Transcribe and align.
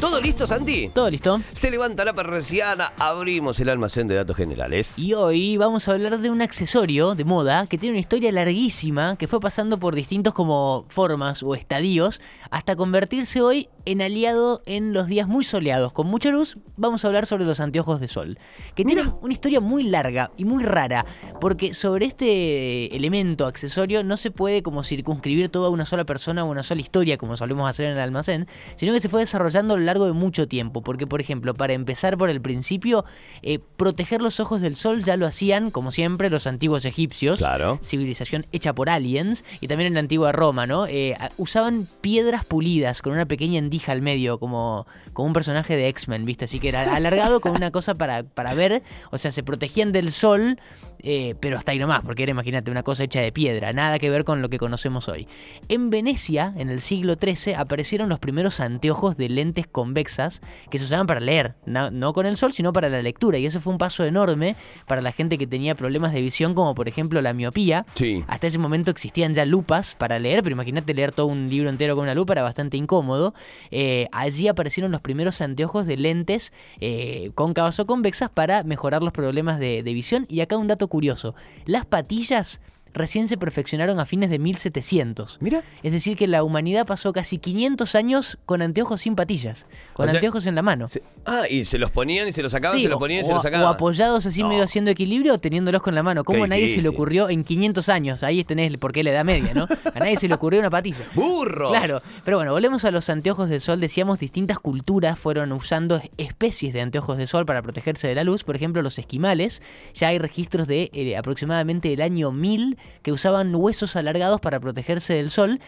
¿Todo 0.00 0.18
listo, 0.18 0.46
Santi? 0.46 0.88
Todo 0.88 1.10
listo. 1.10 1.42
Se 1.52 1.70
levanta 1.70 2.06
la 2.06 2.14
persiana, 2.14 2.90
abrimos 2.98 3.60
el 3.60 3.68
almacén 3.68 4.08
de 4.08 4.14
datos 4.14 4.34
generales. 4.34 4.98
Y 4.98 5.12
hoy 5.12 5.58
vamos 5.58 5.88
a 5.88 5.92
hablar 5.92 6.18
de 6.18 6.30
un 6.30 6.40
accesorio 6.40 7.14
de 7.14 7.24
moda 7.24 7.66
que 7.66 7.76
tiene 7.76 7.92
una 7.92 8.00
historia 8.00 8.32
larguísima 8.32 9.16
que 9.16 9.28
fue 9.28 9.40
pasando 9.40 9.78
por 9.78 9.94
distintos 9.94 10.32
como 10.32 10.86
formas 10.88 11.42
o 11.42 11.54
estadios 11.54 12.22
hasta 12.50 12.76
convertirse 12.76 13.42
hoy 13.42 13.68
en 13.84 14.00
aliado 14.00 14.62
en 14.66 14.92
los 14.92 15.06
días 15.06 15.28
muy 15.28 15.44
soleados 15.44 15.92
con 15.92 16.06
mucha 16.06 16.30
luz. 16.30 16.56
Vamos 16.76 17.04
a 17.04 17.08
hablar 17.08 17.26
sobre 17.26 17.44
los 17.44 17.60
anteojos 17.60 18.00
de 18.00 18.08
sol, 18.08 18.38
que 18.74 18.84
tienen 18.84 19.12
una 19.20 19.32
historia 19.32 19.60
muy 19.60 19.82
larga 19.82 20.30
y 20.36 20.44
muy 20.44 20.64
rara, 20.64 21.04
porque 21.40 21.74
sobre 21.74 22.06
este 22.06 22.94
elemento 22.96 23.46
accesorio 23.46 24.02
no 24.02 24.16
se 24.16 24.30
puede 24.30 24.62
como 24.62 24.82
circunscribir 24.82 25.50
toda 25.50 25.68
una 25.68 25.84
sola 25.84 26.04
persona 26.04 26.44
o 26.44 26.50
una 26.50 26.62
sola 26.62 26.80
historia 26.80 27.18
como 27.18 27.36
solemos 27.36 27.68
hacer 27.68 27.86
en 27.86 27.92
el 27.92 28.00
almacén, 28.00 28.48
sino 28.76 28.92
que 28.92 29.00
se 29.00 29.08
fue 29.08 29.20
desarrollando 29.20 29.74
a 29.74 29.76
lo 29.76 29.82
largo 29.90 30.06
de 30.06 30.12
mucho 30.12 30.46
tiempo, 30.48 30.82
porque 30.82 31.06
por 31.06 31.20
ejemplo, 31.20 31.54
para 31.54 31.72
empezar 31.72 32.16
por 32.16 32.30
el 32.30 32.40
principio, 32.40 33.04
eh, 33.42 33.58
proteger 33.76 34.22
los 34.22 34.40
ojos 34.40 34.60
del 34.60 34.76
sol 34.76 35.02
ya 35.02 35.16
lo 35.16 35.26
hacían, 35.26 35.70
como 35.70 35.90
siempre, 35.90 36.30
los 36.30 36.46
antiguos 36.46 36.84
egipcios, 36.84 37.38
Claro. 37.38 37.78
civilización 37.82 38.44
hecha 38.52 38.72
por 38.74 38.88
aliens, 38.88 39.44
y 39.60 39.68
también 39.68 39.88
en 39.88 39.94
la 39.94 40.00
antigua 40.00 40.32
Roma, 40.32 40.66
¿no? 40.66 40.86
Eh, 40.86 41.16
usaban 41.36 41.86
piedras 42.00 42.44
pulidas 42.44 43.02
con 43.02 43.12
una 43.12 43.26
pequeña 43.26 43.58
endija 43.58 43.92
al 43.92 44.00
medio, 44.02 44.38
como, 44.38 44.86
como 45.12 45.26
un 45.26 45.32
personaje 45.32 45.76
de 45.76 45.88
X-Men, 45.88 46.24
¿viste? 46.24 46.44
Así 46.44 46.60
que 46.60 46.68
era 46.68 46.94
alargado 46.94 47.40
con 47.40 47.52
una 47.52 47.70
cosa 47.70 47.94
para, 47.96 48.22
para 48.22 48.54
ver, 48.54 48.82
o 49.10 49.18
sea, 49.18 49.30
se 49.32 49.42
protegían 49.42 49.92
del 49.92 50.12
sol. 50.12 50.58
Eh, 51.02 51.34
pero 51.40 51.58
hasta 51.58 51.72
ahí 51.72 51.78
nomás, 51.78 52.00
porque 52.02 52.22
era, 52.22 52.30
imagínate, 52.30 52.70
una 52.70 52.82
cosa 52.82 53.04
hecha 53.04 53.20
de 53.20 53.32
piedra, 53.32 53.72
nada 53.72 53.98
que 53.98 54.10
ver 54.10 54.24
con 54.24 54.42
lo 54.42 54.48
que 54.48 54.58
conocemos 54.58 55.08
hoy. 55.08 55.26
En 55.68 55.90
Venecia, 55.90 56.54
en 56.56 56.70
el 56.70 56.80
siglo 56.80 57.14
XIII, 57.14 57.54
aparecieron 57.54 58.08
los 58.08 58.18
primeros 58.18 58.60
anteojos 58.60 59.16
de 59.16 59.28
lentes 59.28 59.66
convexas 59.66 60.40
que 60.70 60.78
se 60.78 60.84
usaban 60.84 61.06
para 61.06 61.20
leer, 61.20 61.54
no, 61.66 61.90
no 61.90 62.12
con 62.12 62.26
el 62.26 62.36
sol, 62.36 62.52
sino 62.52 62.72
para 62.72 62.88
la 62.88 63.02
lectura, 63.02 63.38
y 63.38 63.46
eso 63.46 63.60
fue 63.60 63.72
un 63.72 63.78
paso 63.78 64.04
enorme 64.04 64.56
para 64.86 65.00
la 65.00 65.12
gente 65.12 65.38
que 65.38 65.46
tenía 65.46 65.74
problemas 65.74 66.12
de 66.12 66.20
visión, 66.20 66.54
como 66.54 66.74
por 66.74 66.88
ejemplo 66.88 67.22
la 67.22 67.32
miopía. 67.32 67.86
Sí. 67.94 68.24
Hasta 68.28 68.46
ese 68.46 68.58
momento 68.58 68.90
existían 68.90 69.34
ya 69.34 69.44
lupas 69.44 69.94
para 69.94 70.18
leer, 70.18 70.42
pero 70.42 70.54
imagínate 70.54 70.94
leer 70.94 71.12
todo 71.12 71.26
un 71.26 71.48
libro 71.48 71.68
entero 71.68 71.94
con 71.94 72.04
una 72.04 72.14
lupa, 72.14 72.34
era 72.34 72.42
bastante 72.42 72.76
incómodo. 72.76 73.34
Eh, 73.70 74.08
allí 74.12 74.48
aparecieron 74.48 74.92
los 74.92 75.00
primeros 75.00 75.40
anteojos 75.40 75.86
de 75.86 75.96
lentes 75.96 76.52
eh, 76.80 77.30
cóncavas 77.34 77.78
o 77.80 77.86
convexas 77.86 78.30
para 78.30 78.62
mejorar 78.64 79.02
los 79.02 79.12
problemas 79.12 79.58
de, 79.58 79.82
de 79.82 79.94
visión. 79.94 80.26
Y 80.28 80.40
acá 80.40 80.56
un 80.56 80.66
dato 80.66 80.88
curioso, 80.90 81.34
las 81.64 81.86
patillas 81.86 82.60
recién 82.92 83.28
se 83.28 83.36
perfeccionaron 83.36 84.00
a 84.00 84.06
fines 84.06 84.30
de 84.30 84.38
1700. 84.38 85.38
Mira. 85.40 85.62
Es 85.82 85.92
decir, 85.92 86.16
que 86.16 86.26
la 86.26 86.42
humanidad 86.42 86.86
pasó 86.86 87.12
casi 87.12 87.38
500 87.38 87.94
años 87.94 88.38
con 88.46 88.62
anteojos 88.62 89.00
sin 89.02 89.14
patillas, 89.16 89.66
con 89.94 90.06
O 90.06 90.08
sea, 90.10 90.18
anteojos 90.18 90.46
en 90.46 90.54
la 90.54 90.62
mano. 90.62 90.88
Se- 90.88 91.02
ah, 91.26 91.42
y 91.48 91.64
se 91.64 91.78
los 91.78 91.90
ponían 91.90 92.28
y 92.28 92.32
se 92.32 92.42
los 92.42 92.52
sacaban, 92.52 92.76
Sí, 92.76 92.84
se 92.84 92.88
los 92.88 92.96
o- 92.96 93.00
ponían 93.00 93.20
y 93.20 93.22
o, 93.22 93.26
se 93.26 93.32
los 93.32 93.40
o 93.40 93.42
sacaban. 93.42 93.66
apoyados 93.74 94.26
así 94.26 94.42
No. 94.42 94.48
medio 94.48 94.64
haciendo 94.64 94.90
equilibrio 94.90 95.34
o 95.34 95.38
teniéndolos 95.38 95.82
con 95.82 95.94
la 95.94 96.02
mano. 96.02 96.24
¿Cómo 96.24 96.44
a 96.44 96.46
nadie 96.46 96.68
se 96.68 96.82
le 96.82 96.88
ocurrió 96.88 97.28
en 97.28 97.44
500 97.44 97.88
años? 97.88 98.22
Ahí 98.22 98.44
tenés 98.44 98.76
por 98.78 98.92
qué 98.92 99.04
la 99.04 99.10
edad 99.10 99.24
media, 99.24 99.54
¿no? 99.54 99.64
A 99.94 99.98
nadie 99.98 100.16
se 100.16 100.28
le 100.28 100.34
ocurrió 100.34 100.60
una 100.60 100.70
patilla. 100.70 101.04
¡Burro! 101.14 101.68
Claro, 101.70 102.00
pero 102.24 102.36
bueno, 102.38 102.52
volvemos 102.52 102.84
a 102.84 102.90
los 102.90 103.08
anteojos 103.10 103.48
de 103.48 103.60
sol. 103.60 103.80
Decíamos, 103.80 104.18
distintas 104.20 104.58
culturas 104.58 105.18
fueron 105.18 105.52
usando 105.52 106.00
especies 106.18 106.72
de 106.72 106.80
anteojos 106.80 107.18
de 107.18 107.26
sol 107.26 107.46
para 107.46 107.62
protegerse 107.62 108.08
de 108.08 108.14
la 108.14 108.24
luz. 108.24 108.44
Por 108.44 108.56
ejemplo, 108.56 108.82
los 108.82 108.98
esquimales. 108.98 109.62
Ya 109.94 110.08
hay 110.08 110.18
registros 110.18 110.66
de 110.68 110.90
eh, 110.92 111.16
aproximadamente 111.16 111.92
el 111.92 112.00
año 112.02 112.32
1000 112.32 112.78
que 113.02 113.12
usaban 113.12 113.54
huesos 113.54 113.96
alargados 113.96 114.40
para 114.40 114.60
protegerse 114.60 115.14
del 115.14 115.30
sol. 115.30 115.60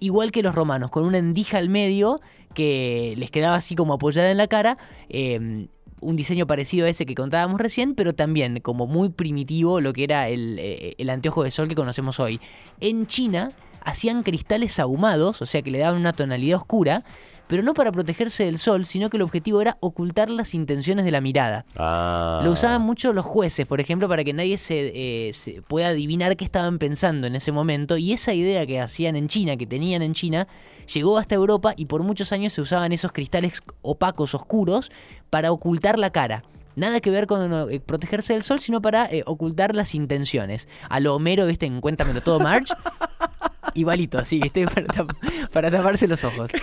Igual 0.00 0.32
que 0.32 0.42
los 0.42 0.54
romanos, 0.54 0.90
con 0.90 1.04
una 1.04 1.18
endija 1.18 1.58
al 1.58 1.68
medio 1.68 2.20
que 2.54 3.14
les 3.16 3.30
quedaba 3.30 3.56
así 3.56 3.74
como 3.74 3.94
apoyada 3.94 4.30
en 4.30 4.38
la 4.38 4.46
cara. 4.46 4.78
eh, 5.08 5.68
un 6.00 6.16
diseño 6.16 6.46
parecido 6.46 6.86
a 6.86 6.88
ese 6.88 7.06
que 7.06 7.14
contábamos 7.14 7.60
recién, 7.60 7.94
pero 7.94 8.14
también 8.14 8.60
como 8.60 8.86
muy 8.86 9.10
primitivo 9.10 9.80
lo 9.80 9.92
que 9.92 10.04
era 10.04 10.28
el, 10.28 10.58
eh, 10.58 10.94
el 10.98 11.10
anteojo 11.10 11.44
de 11.44 11.50
sol 11.50 11.68
que 11.68 11.74
conocemos 11.74 12.18
hoy. 12.20 12.40
En 12.80 13.06
China 13.06 13.50
hacían 13.82 14.22
cristales 14.22 14.78
ahumados, 14.78 15.42
o 15.42 15.46
sea 15.46 15.62
que 15.62 15.70
le 15.70 15.78
daban 15.78 16.00
una 16.00 16.12
tonalidad 16.12 16.58
oscura, 16.58 17.04
pero 17.50 17.64
no 17.64 17.74
para 17.74 17.90
protegerse 17.90 18.44
del 18.44 18.58
sol, 18.58 18.86
sino 18.86 19.10
que 19.10 19.16
el 19.16 19.22
objetivo 19.24 19.60
era 19.60 19.76
ocultar 19.80 20.30
las 20.30 20.54
intenciones 20.54 21.04
de 21.04 21.10
la 21.10 21.20
mirada. 21.20 21.66
Ah. 21.76 22.40
Lo 22.44 22.52
usaban 22.52 22.82
mucho 22.82 23.12
los 23.12 23.24
jueces, 23.26 23.66
por 23.66 23.80
ejemplo, 23.80 24.08
para 24.08 24.22
que 24.22 24.32
nadie 24.32 24.56
se, 24.56 24.92
eh, 24.94 25.32
se 25.32 25.60
pueda 25.62 25.88
adivinar 25.88 26.36
qué 26.36 26.44
estaban 26.44 26.78
pensando 26.78 27.26
en 27.26 27.34
ese 27.34 27.50
momento. 27.50 27.96
Y 27.96 28.12
esa 28.12 28.32
idea 28.34 28.64
que 28.66 28.80
hacían 28.80 29.16
en 29.16 29.26
China, 29.26 29.56
que 29.56 29.66
tenían 29.66 30.00
en 30.02 30.14
China, 30.14 30.46
llegó 30.94 31.18
hasta 31.18 31.34
Europa 31.34 31.74
y 31.76 31.86
por 31.86 32.04
muchos 32.04 32.30
años 32.32 32.52
se 32.52 32.60
usaban 32.60 32.92
esos 32.92 33.10
cristales 33.10 33.60
opacos, 33.82 34.32
oscuros, 34.36 34.92
para 35.28 35.50
ocultar 35.50 35.98
la 35.98 36.10
cara. 36.10 36.44
Nada 36.76 37.00
que 37.00 37.10
ver 37.10 37.26
con 37.26 37.68
eh, 37.72 37.80
protegerse 37.80 38.32
del 38.32 38.44
sol, 38.44 38.60
sino 38.60 38.80
para 38.80 39.06
eh, 39.06 39.24
ocultar 39.26 39.74
las 39.74 39.96
intenciones. 39.96 40.68
A 40.88 41.00
lo 41.00 41.16
Homero, 41.16 41.46
viste, 41.46 41.66
en 41.66 41.80
Cuéntamelo 41.80 42.20
todo, 42.20 42.38
March. 42.38 42.68
Igualito, 43.74 44.18
así, 44.18 44.38
¿viste? 44.38 44.64
Para, 44.66 44.86
tap- 44.86 45.48
para 45.52 45.70
taparse 45.70 46.06
los 46.06 46.22
ojos. 46.22 46.50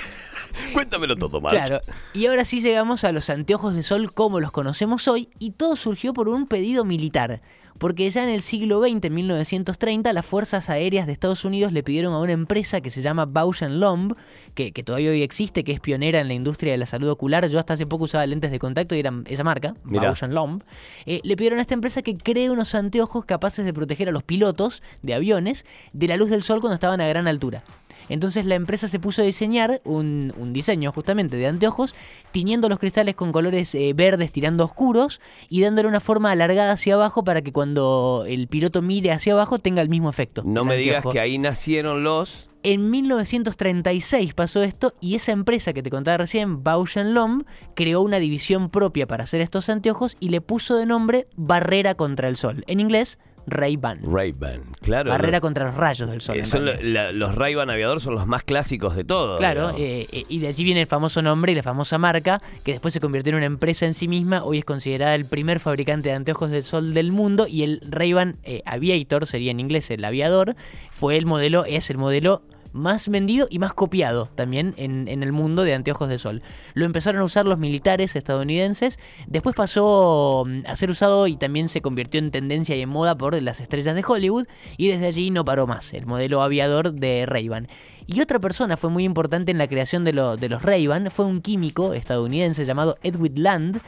Cuéntamelo 0.73 1.15
todo, 1.15 1.41
March. 1.41 1.67
Claro. 1.67 1.81
Y 2.13 2.27
ahora 2.27 2.45
sí 2.45 2.61
llegamos 2.61 3.03
a 3.03 3.11
los 3.11 3.29
anteojos 3.29 3.75
de 3.75 3.83
sol 3.83 4.13
como 4.13 4.39
los 4.39 4.51
conocemos 4.51 5.07
hoy 5.07 5.29
y 5.39 5.51
todo 5.51 5.75
surgió 5.75 6.13
por 6.13 6.29
un 6.29 6.47
pedido 6.47 6.83
militar. 6.85 7.41
Porque 7.77 8.09
ya 8.09 8.23
en 8.23 8.29
el 8.29 8.41
siglo 8.41 8.81
XX, 8.81 9.05
en 9.05 9.13
1930, 9.13 10.11
las 10.13 10.25
Fuerzas 10.25 10.69
Aéreas 10.69 11.05
de 11.05 11.13
Estados 11.13 11.45
Unidos 11.45 11.71
le 11.71 11.83
pidieron 11.83 12.13
a 12.13 12.19
una 12.19 12.31
empresa 12.31 12.81
que 12.81 12.89
se 12.89 13.01
llama 13.01 13.25
Bausch 13.25 13.61
Lomb, 13.61 14.15
que, 14.55 14.71
que 14.71 14.81
todavía 14.81 15.11
hoy 15.11 15.21
existe, 15.21 15.63
que 15.63 15.73
es 15.73 15.79
pionera 15.79 16.19
en 16.19 16.27
la 16.27 16.33
industria 16.33 16.71
de 16.71 16.79
la 16.79 16.87
salud 16.87 17.09
ocular. 17.09 17.47
Yo 17.47 17.59
hasta 17.59 17.73
hace 17.73 17.85
poco 17.85 18.05
usaba 18.05 18.25
lentes 18.25 18.49
de 18.49 18.57
contacto 18.57 18.95
y 18.95 18.99
eran 18.99 19.23
esa 19.27 19.43
marca, 19.43 19.75
Mirá. 19.83 20.05
Bausch 20.05 20.23
Lomb. 20.23 20.63
Eh, 21.05 21.21
le 21.23 21.35
pidieron 21.35 21.59
a 21.59 21.61
esta 21.61 21.75
empresa 21.75 22.01
que 22.01 22.17
cree 22.17 22.49
unos 22.49 22.73
anteojos 22.73 23.25
capaces 23.25 23.63
de 23.63 23.73
proteger 23.73 24.09
a 24.09 24.11
los 24.11 24.23
pilotos 24.23 24.81
de 25.03 25.13
aviones 25.13 25.65
de 25.93 26.07
la 26.07 26.17
luz 26.17 26.31
del 26.31 26.41
sol 26.41 26.61
cuando 26.61 26.75
estaban 26.75 26.99
a 26.99 27.07
gran 27.07 27.27
altura. 27.27 27.63
Entonces 28.09 28.45
la 28.45 28.55
empresa 28.55 28.87
se 28.87 28.99
puso 28.99 29.21
a 29.21 29.25
diseñar 29.25 29.81
un, 29.83 30.33
un 30.37 30.53
diseño 30.53 30.91
justamente 30.91 31.37
de 31.37 31.47
anteojos, 31.47 31.95
tiñendo 32.31 32.69
los 32.69 32.79
cristales 32.79 33.15
con 33.15 33.31
colores 33.31 33.73
eh, 33.75 33.93
verdes 33.95 34.31
tirando 34.31 34.63
oscuros 34.63 35.21
y 35.49 35.61
dándole 35.61 35.87
una 35.87 35.99
forma 35.99 36.31
alargada 36.31 36.71
hacia 36.71 36.95
abajo 36.95 37.23
para 37.23 37.41
que 37.41 37.51
cuando 37.51 38.25
el 38.27 38.47
piloto 38.47 38.81
mire 38.81 39.11
hacia 39.11 39.33
abajo 39.33 39.59
tenga 39.59 39.81
el 39.81 39.89
mismo 39.89 40.09
efecto. 40.09 40.43
No 40.45 40.63
me 40.63 40.77
digas 40.77 41.03
que 41.11 41.19
ahí 41.19 41.37
nacieron 41.37 42.03
los. 42.03 42.49
En 42.63 42.89
1936 42.89 44.33
pasó 44.33 44.61
esto 44.61 44.93
y 44.99 45.15
esa 45.15 45.31
empresa 45.31 45.73
que 45.73 45.83
te 45.83 45.89
contaba 45.89 46.17
recién, 46.17 46.63
Bausch 46.63 46.97
Lomb, 46.97 47.45
creó 47.75 48.01
una 48.01 48.19
división 48.19 48.69
propia 48.69 49.07
para 49.07 49.23
hacer 49.23 49.41
estos 49.41 49.69
anteojos 49.69 50.17
y 50.19 50.29
le 50.29 50.41
puso 50.41 50.75
de 50.75 50.85
nombre 50.85 51.27
Barrera 51.35 51.95
contra 51.95 52.27
el 52.27 52.35
Sol. 52.35 52.65
En 52.67 52.79
inglés, 52.79 53.19
Ray-Ban. 53.47 54.01
Ray-Ban, 54.03 54.61
claro. 54.81 55.09
Barrera 55.09 55.39
contra 55.41 55.65
los 55.65 55.75
rayos 55.75 56.09
del 56.09 56.21
sol. 56.21 56.37
Eh, 56.37 56.43
son 56.43 56.65
realidad. 56.65 56.83
lo- 56.83 56.91
la- 56.93 57.11
los 57.13 57.35
Ray-Ban 57.35 57.69
aviador 57.69 58.01
son 58.01 58.13
los 58.15 58.27
más 58.27 58.43
clásicos 58.43 58.95
de 58.95 59.03
todos. 59.03 59.39
Claro, 59.39 59.69
eh, 59.77 60.05
eh, 60.11 60.23
y 60.27 60.39
de 60.39 60.47
allí 60.49 60.63
viene 60.63 60.81
el 60.81 60.87
famoso 60.87 61.21
nombre 61.21 61.51
y 61.51 61.55
la 61.55 61.63
famosa 61.63 61.97
marca, 61.97 62.41
que 62.65 62.73
después 62.73 62.93
se 62.93 62.99
convirtió 62.99 63.31
en 63.31 63.37
una 63.37 63.45
empresa 63.45 63.85
en 63.85 63.93
sí 63.93 64.07
misma. 64.07 64.43
Hoy 64.43 64.59
es 64.59 64.65
considerada 64.65 65.15
el 65.15 65.25
primer 65.25 65.59
fabricante 65.59 66.09
de 66.09 66.15
anteojos 66.15 66.51
de 66.51 66.61
sol 66.61 66.93
del 66.93 67.11
mundo 67.11 67.47
y 67.47 67.63
el 67.63 67.81
Ray-Ban 67.89 68.37
eh, 68.43 68.61
Aviator, 68.65 69.25
sería 69.25 69.51
en 69.51 69.59
inglés 69.59 69.89
el 69.91 70.03
aviador, 70.03 70.55
fue 70.91 71.17
el 71.17 71.25
modelo, 71.25 71.63
es 71.65 71.89
el 71.89 71.97
modelo 71.97 72.41
más 72.77 73.09
vendido 73.09 73.47
y 73.49 73.59
más 73.59 73.73
copiado 73.73 74.29
también 74.35 74.73
en, 74.77 75.07
el 75.07 75.31
mundo 75.31 75.63
de 75.63 75.73
anteojos 75.73 76.09
de 76.09 76.17
sol. 76.17 76.41
Lo 76.73 76.85
empezaron 76.85 77.21
a 77.21 77.25
usar 77.25 77.45
los 77.45 77.59
militares 77.59 78.15
estadounidenses, 78.15 78.99
después 79.27 79.55
pasó 79.55 80.45
mm, 80.47 80.61
a 80.67 80.75
ser 80.75 80.89
usado 80.91 81.27
y 81.27 81.35
también 81.35 81.67
se 81.67 81.81
convirtió 81.81 82.19
en 82.19 82.31
tendencia 82.31 82.75
y 82.75 82.81
en 82.81 82.89
moda 82.89 83.17
por 83.17 83.41
las 83.41 83.59
estrellas 83.59 83.95
de 83.95 84.03
Hollywood 84.07 84.47
y 84.77 84.87
desde 84.87 85.07
allí 85.07 85.31
no 85.31 85.43
paró 85.43 85.67
más, 85.67 85.93
el 85.93 86.05
modelo 86.05 86.41
aviador 86.41 86.93
de 86.93 87.25
Ray-Ban. 87.25 87.67
Y 88.05 88.21
otra 88.21 88.39
persona 88.39 88.77
fue 88.77 88.89
muy 88.89 89.03
importante 89.03 89.51
en 89.51 89.57
la 89.57 89.67
creación 89.67 90.05
de, 90.05 90.13
de 90.39 90.49
los 90.49 90.61
Ray-Ban, 90.61 91.11
fue 91.11 91.25
un 91.25 91.41
químico 91.41 91.93
estadounidense 91.93 92.63
llamado 92.63 92.97
Edwin 93.03 93.43
Land, 93.43 93.81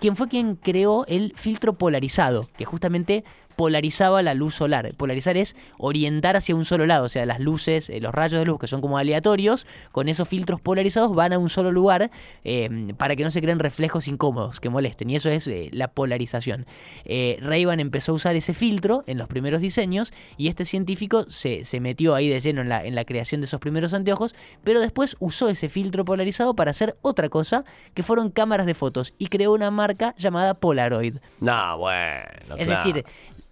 quien 0.00 0.16
fue 0.16 0.28
quien 0.28 0.56
creó 0.56 1.04
el 1.06 1.32
filtro 1.36 1.74
polarizado, 1.74 2.48
que 2.56 2.64
justamente 2.64 3.24
polarizaba 3.56 4.22
la 4.22 4.34
luz 4.34 4.54
solar. 4.54 4.94
Polarizar 4.96 5.36
es 5.36 5.56
orientar 5.78 6.36
hacia 6.36 6.54
un 6.54 6.64
solo 6.64 6.86
lado, 6.86 7.06
o 7.06 7.08
sea, 7.08 7.26
las 7.26 7.40
luces, 7.40 7.90
eh, 7.90 8.00
los 8.00 8.14
rayos 8.14 8.38
de 8.40 8.46
luz 8.46 8.60
que 8.60 8.66
son 8.66 8.80
como 8.80 8.98
aleatorios, 8.98 9.66
con 9.92 10.08
esos 10.08 10.28
filtros 10.28 10.60
polarizados 10.60 11.14
van 11.14 11.32
a 11.32 11.38
un 11.38 11.48
solo 11.48 11.72
lugar 11.72 12.10
eh, 12.44 12.92
para 12.96 13.16
que 13.16 13.24
no 13.24 13.30
se 13.30 13.40
creen 13.40 13.58
reflejos 13.58 14.08
incómodos 14.08 14.60
que 14.60 14.68
molesten. 14.68 15.10
Y 15.10 15.16
eso 15.16 15.30
es 15.30 15.48
eh, 15.48 15.70
la 15.72 15.88
polarización. 15.88 16.66
Eh, 17.04 17.38
Ray-Ban 17.40 17.80
empezó 17.80 18.12
a 18.12 18.14
usar 18.14 18.36
ese 18.36 18.54
filtro 18.54 19.04
en 19.06 19.18
los 19.18 19.28
primeros 19.28 19.60
diseños 19.60 20.12
y 20.36 20.48
este 20.48 20.64
científico 20.64 21.24
se, 21.28 21.64
se 21.64 21.80
metió 21.80 22.14
ahí 22.14 22.28
de 22.28 22.40
lleno 22.40 22.60
en 22.60 22.68
la, 22.68 22.84
en 22.84 22.94
la 22.94 23.04
creación 23.04 23.40
de 23.40 23.46
esos 23.46 23.60
primeros 23.60 23.94
anteojos, 23.94 24.34
pero 24.64 24.80
después 24.80 25.16
usó 25.18 25.48
ese 25.48 25.68
filtro 25.68 26.04
polarizado 26.04 26.54
para 26.54 26.70
hacer 26.70 26.96
otra 27.02 27.28
cosa, 27.28 27.64
que 27.94 28.02
fueron 28.02 28.30
cámaras 28.30 28.66
de 28.66 28.74
fotos, 28.74 29.14
y 29.18 29.28
creó 29.28 29.52
una 29.52 29.70
marca 29.70 30.14
llamada 30.16 30.54
Polaroid. 30.54 31.16
No, 31.40 31.78
bueno. 31.78 32.56
Es 32.56 32.66
claro. 32.66 32.70
decir, 32.70 33.04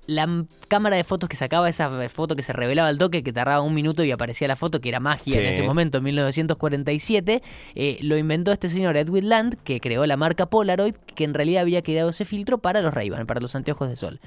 la 0.07 0.45
cámara 0.69 0.97
de 0.97 1.05
fotos 1.05 1.29
que 1.29 1.37
sacaba 1.37 1.69
esa 1.69 2.09
foto 2.09 2.37
que 2.37 2.43
se 2.43 2.53
revelaba 2.53 2.89
al 2.89 2.99
toque, 2.99 3.23
que 3.23 3.33
tardaba 3.33 3.61
un 3.63 3.75
minuto 3.75 4.05
y 4.05 4.11
aparecía 4.11 4.49
la 4.49 4.57
foto, 4.57 4.81
que 4.81 4.89
era 4.89 5.01
magia 5.01 5.41
en 5.41 5.47
ese 5.47 5.63
momento, 5.63 5.99
en 5.99 6.05
1947, 6.05 7.43
eh, 7.75 7.99
lo 8.03 8.17
inventó 8.17 8.53
este 8.53 8.69
señor 8.69 8.97
Edwin 8.97 9.29
Land, 9.29 9.57
que 9.65 9.81
creó 9.81 10.07
la 10.07 10.17
marca 10.17 10.47
Polaroid, 10.47 10.95
que 11.15 11.25
en 11.25 11.35
realidad 11.35 11.63
había 11.63 11.83
creado 11.83 12.11
ese 12.11 12.25
filtro 12.25 12.59
para 12.59 12.83
los 12.83 12.95
Ray-Ban, 12.95 13.27
para 13.27 13.41
los 13.41 13.55
anteojos 13.55 13.89
de 13.89 13.97
sol. 13.97 14.21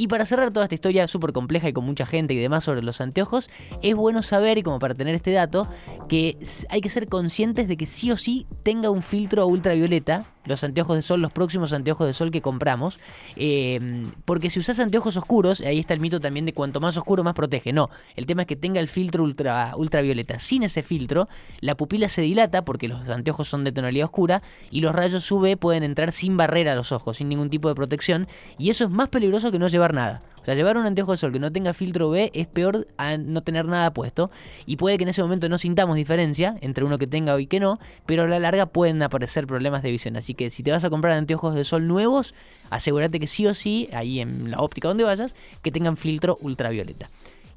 Y 0.00 0.08
para 0.08 0.24
cerrar 0.24 0.50
toda 0.50 0.64
esta 0.64 0.74
historia 0.74 1.06
súper 1.08 1.32
compleja 1.32 1.68
y 1.68 1.74
con 1.74 1.84
mucha 1.84 2.06
gente 2.06 2.32
y 2.32 2.38
demás 2.38 2.64
sobre 2.64 2.82
los 2.82 3.02
anteojos, 3.02 3.50
es 3.82 3.94
bueno 3.94 4.22
saber, 4.22 4.56
y 4.56 4.62
como 4.62 4.78
para 4.78 4.94
tener 4.94 5.14
este 5.14 5.30
dato, 5.30 5.68
que 6.08 6.38
hay 6.70 6.80
que 6.80 6.88
ser 6.88 7.06
conscientes 7.06 7.68
de 7.68 7.76
que 7.76 7.84
sí 7.84 8.10
o 8.10 8.16
sí 8.16 8.46
tenga 8.62 8.88
un 8.88 9.02
filtro 9.02 9.46
ultravioleta 9.46 10.24
los 10.46 10.64
anteojos 10.64 10.96
de 10.96 11.02
sol, 11.02 11.20
los 11.20 11.32
próximos 11.32 11.72
anteojos 11.72 12.06
de 12.06 12.14
sol 12.14 12.30
que 12.30 12.40
compramos. 12.40 12.98
eh, 13.36 14.06
porque 14.24 14.50
si 14.50 14.60
usas 14.60 14.78
anteojos 14.78 15.16
oscuros, 15.16 15.60
ahí 15.60 15.78
está 15.78 15.94
el 15.94 16.00
mito 16.00 16.20
también 16.20 16.46
de 16.46 16.52
cuanto 16.52 16.80
más 16.80 16.96
oscuro 16.96 17.24
más 17.24 17.34
protege. 17.34 17.72
No, 17.72 17.90
el 18.16 18.26
tema 18.26 18.42
es 18.42 18.48
que 18.48 18.56
tenga 18.56 18.80
el 18.80 18.88
filtro 18.88 19.22
ultra, 19.24 19.74
ultravioleta. 19.76 20.38
Sin 20.38 20.62
ese 20.62 20.82
filtro, 20.82 21.28
la 21.60 21.76
pupila 21.76 22.08
se 22.08 22.22
dilata 22.22 22.64
porque 22.64 22.88
los 22.88 23.08
anteojos 23.08 23.48
son 23.48 23.64
de 23.64 23.72
tonalidad 23.72 24.06
oscura 24.06 24.42
y 24.70 24.80
los 24.80 24.94
rayos 24.94 25.30
UV 25.30 25.56
pueden 25.56 25.82
entrar 25.82 26.12
sin 26.12 26.36
barrera 26.36 26.72
a 26.72 26.76
los 26.76 26.92
ojos, 26.92 27.18
sin 27.18 27.28
ningún 27.28 27.50
tipo 27.50 27.68
de 27.68 27.74
protección. 27.74 28.28
Y 28.58 28.70
eso 28.70 28.84
es 28.84 28.90
más 28.90 29.08
peligroso 29.08 29.50
que 29.50 29.58
no 29.58 29.68
llevar 29.68 29.94
nada. 29.94 30.22
O 30.42 30.44
sea, 30.44 30.54
llevar 30.54 30.76
un 30.78 30.86
anteojo 30.86 31.12
de 31.12 31.18
sol 31.18 31.32
que 31.32 31.38
no 31.38 31.52
tenga 31.52 31.74
filtro 31.74 32.08
UV 32.08 32.30
es 32.32 32.46
peor 32.46 32.86
a 32.96 33.16
no 33.18 33.42
tener 33.42 33.66
nada 33.66 33.92
puesto. 33.92 34.30
Y 34.66 34.76
puede 34.76 34.96
que 34.96 35.02
en 35.04 35.10
ese 35.10 35.22
momento 35.22 35.48
no 35.48 35.58
sintamos 35.58 35.96
diferencia 35.96 36.56
entre 36.60 36.84
uno 36.84 36.98
que 36.98 37.06
tenga 37.06 37.38
y 37.40 37.46
que 37.46 37.60
no, 37.60 37.78
pero 38.06 38.22
a 38.22 38.26
la 38.26 38.38
larga 38.38 38.66
pueden 38.66 39.02
aparecer 39.02 39.46
problemas 39.46 39.82
de 39.82 39.90
visión. 39.90 40.16
Así 40.16 40.34
que 40.34 40.50
si 40.50 40.62
te 40.62 40.70
vas 40.70 40.84
a 40.84 40.90
comprar 40.90 41.12
anteojos 41.12 41.54
de 41.54 41.64
sol 41.64 41.86
nuevos, 41.86 42.34
asegúrate 42.70 43.20
que 43.20 43.26
sí 43.26 43.46
o 43.46 43.54
sí, 43.54 43.88
ahí 43.92 44.20
en 44.20 44.50
la 44.50 44.60
óptica 44.60 44.88
donde 44.88 45.04
vayas, 45.04 45.34
que 45.62 45.70
tengan 45.70 45.96
filtro 45.96 46.38
ultravioleta. 46.40 47.08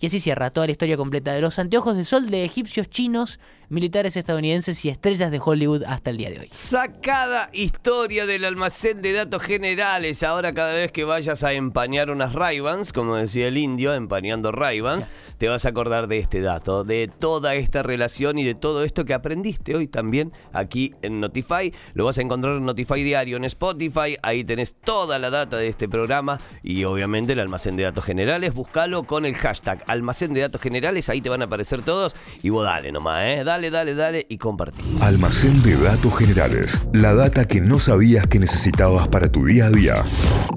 Y 0.03 0.07
así 0.07 0.19
cierra 0.19 0.49
toda 0.49 0.65
la 0.67 0.73
historia 0.73 0.97
completa 0.97 1.31
de 1.31 1.39
los 1.39 1.59
anteojos 1.59 1.95
de 1.95 2.03
sol 2.03 2.29
de 2.29 2.43
egipcios, 2.43 2.89
chinos, 2.89 3.39
militares 3.69 4.17
estadounidenses 4.17 4.83
y 4.83 4.89
estrellas 4.89 5.31
de 5.31 5.39
Hollywood 5.43 5.83
hasta 5.85 6.09
el 6.09 6.17
día 6.17 6.29
de 6.29 6.39
hoy. 6.39 6.49
Sacada 6.51 7.49
historia 7.53 8.25
del 8.25 8.43
almacén 8.43 9.01
de 9.01 9.13
datos 9.13 9.41
generales. 9.41 10.21
Ahora 10.23 10.53
cada 10.53 10.73
vez 10.73 10.91
que 10.91 11.05
vayas 11.05 11.45
a 11.45 11.53
empañar 11.53 12.09
unas 12.11 12.33
Ray-Bans, 12.33 12.91
como 12.91 13.15
decía 13.15 13.47
el 13.47 13.57
indio, 13.57 13.93
empañando 13.93 14.51
Ray-Bans, 14.51 15.09
te 15.37 15.47
vas 15.47 15.65
a 15.65 15.69
acordar 15.69 16.07
de 16.07 16.19
este 16.19 16.41
dato, 16.41 16.83
de 16.83 17.07
toda 17.07 17.55
esta 17.55 17.81
relación 17.81 18.37
y 18.37 18.43
de 18.43 18.55
todo 18.55 18.83
esto 18.83 19.05
que 19.05 19.13
aprendiste 19.13 19.73
hoy 19.73 19.87
también 19.87 20.33
aquí 20.51 20.93
en 21.01 21.21
Notify. 21.21 21.73
Lo 21.93 22.03
vas 22.03 22.17
a 22.17 22.21
encontrar 22.21 22.57
en 22.57 22.65
Notify 22.65 23.01
Diario 23.01 23.37
en 23.37 23.45
Spotify. 23.45 24.17
Ahí 24.21 24.43
tenés 24.43 24.75
toda 24.75 25.17
la 25.17 25.29
data 25.29 25.55
de 25.55 25.69
este 25.69 25.87
programa 25.87 26.41
y 26.61 26.83
obviamente 26.83 27.31
el 27.33 27.39
almacén 27.39 27.77
de 27.77 27.83
datos 27.83 28.03
generales. 28.03 28.53
Búscalo 28.53 29.03
con 29.03 29.25
el 29.25 29.35
hashtag 29.35 29.81
almacén 29.93 30.33
de 30.33 30.41
datos 30.41 30.61
generales. 30.61 31.09
Ahí 31.09 31.21
te 31.21 31.29
van 31.29 31.41
a 31.41 31.45
aparecer 31.45 31.81
todos. 31.81 32.15
Y 32.41 32.49
vos 32.49 32.65
dale 32.65 32.91
nomás, 32.91 33.23
¿eh? 33.25 33.43
Dale, 33.43 33.69
dale, 33.69 33.95
dale 33.95 34.25
y 34.27 34.37
compartí. 34.37 34.83
Almacén 35.01 35.61
de 35.63 35.77
datos 35.77 36.17
generales. 36.17 36.81
La 36.93 37.13
data 37.13 37.47
que 37.47 37.61
no 37.61 37.79
sabías 37.79 38.27
que 38.27 38.39
necesitabas 38.39 39.07
para 39.07 39.31
tu 39.31 39.45
día 39.45 39.67
a 39.67 39.69
día. 39.69 39.95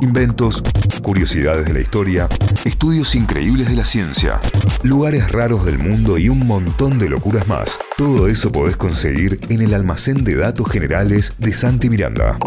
Inventos, 0.01 0.63
curiosidades 1.03 1.67
de 1.67 1.73
la 1.73 1.81
historia, 1.81 2.29
estudios 2.65 3.15
increíbles 3.15 3.69
de 3.69 3.77
la 3.77 3.85
ciencia, 3.85 4.41
lugares 4.83 5.31
raros 5.31 5.65
del 5.65 5.79
mundo 5.79 6.19
y 6.19 6.29
un 6.29 6.47
montón 6.47 6.99
de 6.99 7.09
locuras 7.09 7.47
más. 7.47 7.79
Todo 7.97 8.29
eso 8.29 8.51
podés 8.51 8.77
conseguir 8.77 9.41
en 9.49 9.63
el 9.63 9.75
almacén 9.75 10.25
de 10.25 10.35
datos 10.35 10.69
generales 10.71 11.35
de 11.39 11.53
Santi 11.53 11.89
Miranda. 11.89 12.39